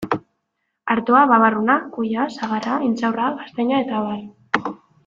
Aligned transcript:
Artoa, 0.95 1.21
babarruna, 1.33 1.75
kuia, 1.99 2.27
sagarra, 2.39 2.81
intxaurra, 2.89 3.31
gaztaina 3.43 3.87
eta 3.87 4.01
abar. 4.03 4.77